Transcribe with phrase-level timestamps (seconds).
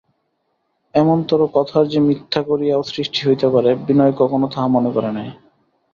[0.93, 5.29] এমনতরো কথার যে মিথ্যা করিয়াও সৃষ্টি হইতে পারে বিনয় কখনো তাহা মনে করে নাই।